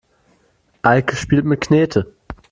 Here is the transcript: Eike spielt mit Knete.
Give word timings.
Eike 0.81 1.15
spielt 1.15 1.45
mit 1.45 1.61
Knete. 1.61 2.11